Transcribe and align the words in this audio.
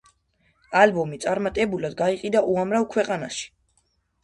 ალბომი 0.79 1.19
წარმატებულად 1.25 1.97
გაიყიდა 2.01 2.43
უამრავ 2.55 2.91
ქვეყანაში. 2.97 3.49